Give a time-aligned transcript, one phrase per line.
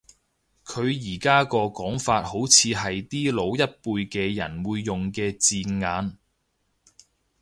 [0.65, 6.17] 佢而家個講法好似係啲老一輩嘅人會用嘅字眼